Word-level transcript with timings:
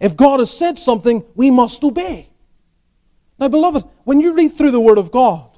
If 0.00 0.16
God 0.16 0.40
has 0.40 0.56
said 0.56 0.78
something, 0.78 1.24
we 1.34 1.50
must 1.50 1.82
obey. 1.84 2.28
Now, 3.38 3.48
beloved, 3.48 3.84
when 4.04 4.20
you 4.20 4.32
read 4.32 4.52
through 4.52 4.70
the 4.70 4.80
Word 4.80 4.98
of 4.98 5.10
God, 5.10 5.50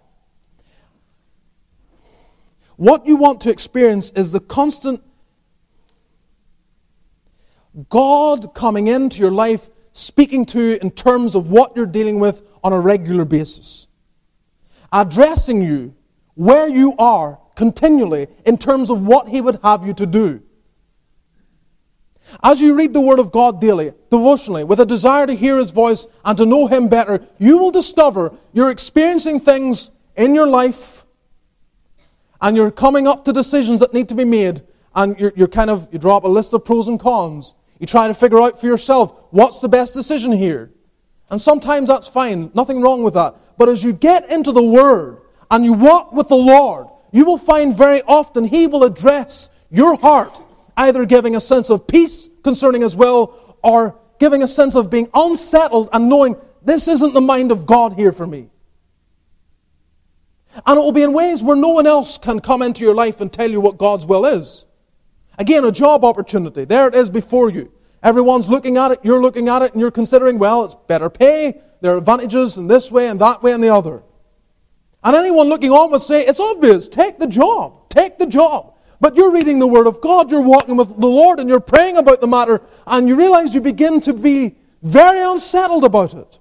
what 2.77 3.07
you 3.07 3.17
want 3.17 3.41
to 3.43 3.51
experience 3.51 4.11
is 4.11 4.33
the 4.33 4.41
constant 4.41 5.03
God 7.89 8.55
coming 8.55 8.89
into 8.89 9.19
your 9.19 9.31
life, 9.31 9.69
speaking 9.93 10.47
to 10.47 10.61
you 10.61 10.79
in 10.81 10.91
terms 10.91 11.35
of 11.35 11.51
what 11.51 11.77
you're 11.77 11.87
dealing 11.87 12.21
with 12.21 12.43
on 12.63 12.73
a 12.73 12.81
regular 12.81 13.25
basis, 13.25 13.87
addressing 14.93 15.63
you 15.63 15.95
where 16.35 16.69
you 16.69 16.95
are 16.99 17.39
continually 17.55 18.29
in 18.45 18.59
terms 18.59 18.91
of 18.91 19.07
what 19.07 19.29
He 19.29 19.41
would 19.41 19.59
have 19.63 19.87
you 19.87 19.95
to 19.95 20.07
do. 20.07 20.43
As 22.43 22.61
you 22.61 22.75
read 22.75 22.93
the 22.93 23.01
Word 23.01 23.19
of 23.19 23.33
God 23.33 23.61
daily, 23.61 23.93
devotionally, 24.11 24.65
with 24.65 24.81
a 24.81 24.87
desire 24.87 25.27
to 25.27 25.35
hear 25.35 25.59
His 25.59 25.71
voice 25.71 26.07
and 26.25 26.37
to 26.39 26.47
know 26.47 26.67
Him 26.67 26.89
better, 26.89 27.27
you 27.39 27.59
will 27.59 27.71
discover 27.71 28.33
you're 28.53 28.71
experiencing 28.71 29.41
things 29.41 29.91
in 30.17 30.35
your 30.35 30.47
life 30.47 31.05
and 32.41 32.57
you're 32.57 32.71
coming 32.71 33.07
up 33.07 33.25
to 33.25 33.33
decisions 33.33 33.81
that 33.81 33.95
need 33.95 34.09
to 34.09 34.15
be 34.15 34.25
made 34.25 34.63
and 34.95 35.19
you're, 35.19 35.33
you're 35.37 35.49
kind 35.49 35.71
of, 35.71 35.89
you 35.93 35.99
draw 35.99 36.17
up 36.17 36.25
a 36.25 36.29
list 36.29 36.53
of 36.53 36.65
pros 36.65 36.89
and 36.89 36.99
cons. 36.99 37.55
You 37.79 37.87
try 37.87 38.09
to 38.09 38.15
figure 38.15 38.41
out 38.41 38.59
for 38.59 38.67
yourself 38.67 39.13
what's 39.31 39.61
the 39.61 39.69
best 39.69 39.95
decision 39.95 40.33
here. 40.33 40.71
And 41.29 41.41
sometimes 41.41 41.89
that's 41.89 42.09
fine, 42.09 42.51
nothing 42.55 42.81
wrong 42.81 43.03
with 43.03 43.15
that. 43.15 43.37
But 43.59 43.69
as 43.69 43.83
you 43.83 43.93
get 43.93 44.31
into 44.31 44.53
the 44.53 44.63
Word 44.63 45.21
and 45.51 45.65
you 45.65 45.73
walk 45.73 46.13
with 46.13 46.29
the 46.29 46.37
Lord, 46.37 46.89
you 47.13 47.25
will 47.25 47.39
find 47.39 47.77
very 47.77 48.03
often 48.03 48.45
He 48.45 48.67
will 48.67 48.85
address 48.85 49.51
your 49.71 49.99
heart, 49.99 50.43
either 50.77 51.05
giving 51.05 51.37
a 51.37 51.41
sense 51.41 51.71
of 51.71 51.87
peace 51.87 52.29
concerning 52.43 52.83
His 52.83 52.95
will 52.95 53.57
or 53.63 53.99
giving 54.19 54.43
a 54.43 54.49
sense 54.49 54.75
of 54.75 54.91
being 54.91 55.09
unsettled 55.15 55.89
and 55.93 56.09
knowing 56.09 56.37
this 56.63 56.89
isn't 56.89 57.15
the 57.15 57.21
mind 57.21 57.53
of 57.53 57.67
God 57.67 57.95
here 57.95 58.13
for 58.13 58.27
me. 58.27 58.49
And 60.65 60.79
it 60.79 60.81
will 60.81 60.93
be 60.93 61.03
in 61.03 61.13
ways 61.13 61.43
where 61.43 61.57
no 61.57 61.69
one 61.69 61.87
else 61.87 62.19
can 62.19 62.41
come 62.41 62.63
into 62.63 62.83
your 62.83 62.95
life 62.95 63.21
and 63.21 63.33
tell 63.33 63.51
you 63.51 63.61
what 63.61 63.77
God's 63.77 64.07
will 64.07 64.25
is. 64.25 64.65
Again, 65.39 65.65
a 65.65 65.73
job 65.73 66.05
opportunity. 66.05 66.65
There 66.65 66.89
it 66.89 66.95
is 66.95 67.11
before 67.11 67.51
you. 67.51 67.73
Everyone's 68.03 68.49
looking 68.49 68.77
at 68.77 68.93
it, 68.93 69.01
you're 69.03 69.21
looking 69.21 69.49
at 69.49 69.63
it, 69.63 69.73
and 69.73 69.81
you're 69.81 69.91
considering, 69.91 70.39
well, 70.39 70.65
it's 70.65 70.77
better 70.87 71.11
pay, 71.11 71.61
there 71.81 71.93
are 71.93 71.99
advantages 71.99 72.57
in 72.57 72.69
this 72.69 72.91
way 72.91 73.09
and 73.09 73.21
that 73.21 73.43
way 73.43 73.53
and 73.53 73.63
the 73.63 73.75
other. 73.75 74.03
And 75.03 75.17
anyone 75.17 75.49
looking 75.49 75.71
on 75.71 75.91
would 75.91 76.03
say, 76.03 76.27
it's 76.27 76.41
obvious, 76.41 76.89
take 76.89 77.19
the 77.19 77.27
job, 77.27 77.89
take 77.89 78.19
the 78.19 78.27
job. 78.27 78.75
But 79.01 79.17
you're 79.17 79.33
reading 79.33 79.59
the 79.59 79.67
Word 79.67 79.87
of 79.87 80.01
God, 80.01 80.31
you're 80.31 80.41
walking 80.41 80.77
with 80.77 80.89
the 80.89 81.07
Lord, 81.07 81.39
and 81.39 81.49
you're 81.49 81.61
praying 81.61 81.97
about 81.97 82.21
the 82.21 82.27
matter, 82.27 82.63
and 82.87 83.07
you 83.07 83.17
realize 83.17 83.55
you 83.55 83.61
begin 83.61 84.01
to 84.03 84.13
be 84.13 84.57
very 84.83 85.21
unsettled 85.21 85.85
about 85.85 86.15
it. 86.15 86.39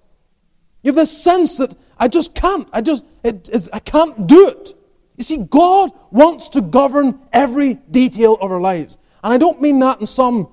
You 0.83 0.89
have 0.89 0.95
this 0.95 1.23
sense 1.23 1.57
that 1.57 1.75
I 1.97 2.07
just 2.07 2.35
can't, 2.35 2.67
I 2.71 2.81
just, 2.81 3.03
it, 3.23 3.49
I 3.73 3.79
can't 3.79 4.27
do 4.27 4.49
it. 4.49 4.73
You 5.17 5.23
see, 5.23 5.37
God 5.37 5.91
wants 6.11 6.49
to 6.49 6.61
govern 6.61 7.19
every 7.31 7.75
detail 7.75 8.35
of 8.35 8.51
our 8.51 8.61
lives. 8.61 8.97
And 9.23 9.33
I 9.33 9.37
don't 9.37 9.61
mean 9.61 9.79
that 9.79 9.99
in 9.99 10.05
some 10.05 10.49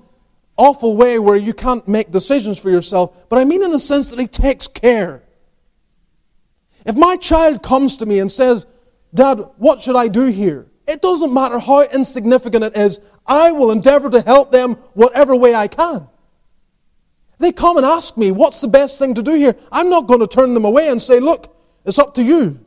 awful 0.57 0.95
way 0.95 1.19
where 1.19 1.35
you 1.35 1.53
can't 1.53 1.87
make 1.87 2.11
decisions 2.11 2.57
for 2.57 2.69
yourself, 2.69 3.29
but 3.29 3.39
I 3.39 3.45
mean 3.45 3.63
in 3.63 3.71
the 3.71 3.79
sense 3.79 4.09
that 4.09 4.19
He 4.19 4.27
takes 4.27 4.67
care. 4.67 5.23
If 6.85 6.95
my 6.95 7.15
child 7.15 7.63
comes 7.63 7.97
to 7.97 8.05
me 8.05 8.19
and 8.19 8.31
says, 8.31 8.65
Dad, 9.13 9.39
what 9.57 9.81
should 9.81 9.95
I 9.95 10.07
do 10.07 10.25
here? 10.25 10.67
Doesn't 11.03 11.33
matter 11.33 11.59
how 11.59 11.81
insignificant 11.81 12.63
it 12.63 12.77
is, 12.77 13.01
I 13.27 13.51
will 13.51 13.71
endeavor 13.71 14.09
to 14.09 14.21
help 14.21 14.53
them 14.53 14.75
whatever 14.93 15.35
way 15.35 15.53
I 15.53 15.67
can. 15.67 16.07
They 17.39 17.51
come 17.51 17.75
and 17.75 17.85
ask 17.85 18.15
me, 18.15 18.31
What's 18.31 18.61
the 18.61 18.69
best 18.69 18.99
thing 18.99 19.15
to 19.15 19.21
do 19.21 19.33
here? 19.33 19.57
I'm 19.69 19.89
not 19.89 20.07
going 20.07 20.21
to 20.21 20.27
turn 20.27 20.53
them 20.53 20.63
away 20.63 20.87
and 20.87 21.01
say, 21.01 21.19
Look, 21.19 21.53
it's 21.83 21.99
up 21.99 22.13
to 22.13 22.23
you. 22.23 22.57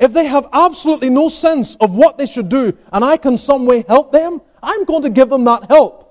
If 0.00 0.12
they 0.12 0.26
have 0.26 0.48
absolutely 0.52 1.10
no 1.10 1.28
sense 1.28 1.76
of 1.76 1.94
what 1.94 2.18
they 2.18 2.26
should 2.26 2.48
do 2.48 2.76
and 2.92 3.04
I 3.04 3.18
can 3.18 3.36
some 3.36 3.66
way 3.66 3.84
help 3.86 4.10
them, 4.10 4.40
I'm 4.60 4.84
going 4.84 5.02
to 5.02 5.10
give 5.10 5.28
them 5.28 5.44
that 5.44 5.68
help. 5.68 6.08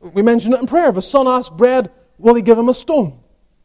We 0.00 0.22
mentioned 0.22 0.54
it 0.54 0.60
in 0.60 0.66
prayer. 0.66 0.88
If 0.88 0.96
a 0.96 1.02
son 1.02 1.28
asks 1.28 1.54
bread, 1.54 1.90
will 2.16 2.36
he 2.36 2.40
give 2.40 2.56
him 2.56 2.70
a 2.70 2.74
stone? 2.74 3.20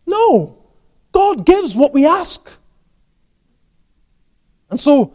No. 0.06 0.66
God 1.14 1.46
gives 1.46 1.78
what 1.78 1.94
we 1.94 2.06
ask. 2.06 2.50
And 4.70 4.78
so, 4.78 5.14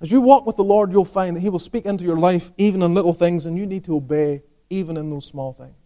as 0.00 0.10
you 0.10 0.20
walk 0.20 0.46
with 0.46 0.56
the 0.56 0.64
Lord, 0.64 0.92
you'll 0.92 1.04
find 1.04 1.36
that 1.36 1.40
He 1.40 1.48
will 1.48 1.58
speak 1.58 1.86
into 1.86 2.04
your 2.04 2.16
life 2.16 2.52
even 2.58 2.82
in 2.82 2.94
little 2.94 3.14
things, 3.14 3.46
and 3.46 3.56
you 3.56 3.66
need 3.66 3.84
to 3.84 3.96
obey 3.96 4.42
even 4.70 4.96
in 4.96 5.10
those 5.10 5.26
small 5.26 5.52
things. 5.52 5.76